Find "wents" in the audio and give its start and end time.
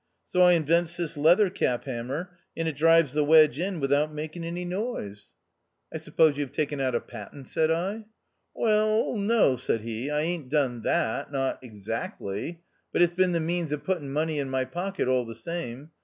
0.65-0.97